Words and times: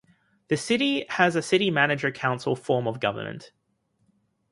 The 0.47 0.57
city 0.57 1.05
has 1.09 1.35
a 1.35 1.43
city 1.43 1.69
manager-council 1.69 2.55
form 2.55 2.87
of 2.87 2.99
government. 2.99 3.51